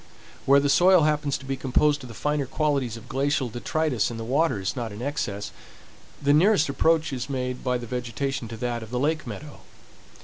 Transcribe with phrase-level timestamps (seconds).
[0.47, 4.19] Where the soil happens to be composed of the finer qualities of glacial detritus and
[4.19, 5.51] the water is not in excess,
[6.19, 9.59] the nearest approach is made by the vegetation to that of the lake meadow.